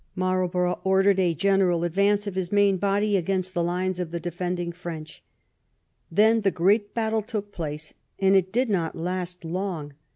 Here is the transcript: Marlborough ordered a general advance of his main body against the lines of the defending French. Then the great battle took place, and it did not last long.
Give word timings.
Marlborough 0.15 0.79
ordered 0.83 1.19
a 1.19 1.35
general 1.35 1.83
advance 1.83 2.25
of 2.25 2.33
his 2.33 2.51
main 2.51 2.77
body 2.77 3.15
against 3.15 3.53
the 3.53 3.61
lines 3.63 3.99
of 3.99 4.09
the 4.09 4.19
defending 4.19 4.71
French. 4.71 5.23
Then 6.11 6.41
the 6.41 6.49
great 6.49 6.95
battle 6.95 7.21
took 7.21 7.51
place, 7.51 7.93
and 8.17 8.35
it 8.35 8.51
did 8.51 8.67
not 8.71 8.95
last 8.95 9.45
long. 9.45 9.93